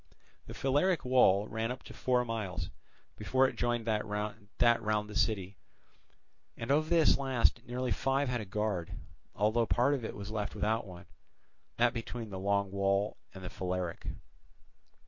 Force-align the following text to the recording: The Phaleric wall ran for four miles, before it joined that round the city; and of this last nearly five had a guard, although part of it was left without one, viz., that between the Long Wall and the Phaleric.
The 0.47 0.55
Phaleric 0.55 1.05
wall 1.05 1.47
ran 1.47 1.77
for 1.77 1.93
four 1.93 2.25
miles, 2.25 2.71
before 3.17 3.47
it 3.47 3.55
joined 3.55 3.85
that 3.85 4.03
round 4.03 5.07
the 5.07 5.15
city; 5.15 5.59
and 6.57 6.71
of 6.71 6.89
this 6.89 7.19
last 7.19 7.63
nearly 7.67 7.91
five 7.91 8.27
had 8.27 8.41
a 8.41 8.45
guard, 8.45 8.93
although 9.35 9.67
part 9.67 9.93
of 9.93 10.03
it 10.03 10.15
was 10.15 10.31
left 10.31 10.55
without 10.55 10.87
one, 10.87 11.03
viz., 11.05 11.13
that 11.77 11.93
between 11.93 12.31
the 12.31 12.39
Long 12.39 12.71
Wall 12.71 13.15
and 13.35 13.43
the 13.43 13.49
Phaleric. 13.51 14.07